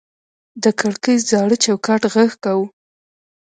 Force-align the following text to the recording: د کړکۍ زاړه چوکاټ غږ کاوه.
د 0.63 0.65
کړکۍ 0.79 1.15
زاړه 1.29 1.55
چوکاټ 1.63 2.01
غږ 2.13 2.31
کاوه. 2.43 2.65